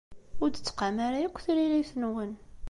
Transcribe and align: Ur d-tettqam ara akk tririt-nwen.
Ur 0.41 0.49
d-tettqam 0.49 0.97
ara 1.05 1.17
akk 1.25 1.37
tririt-nwen. 1.45 2.31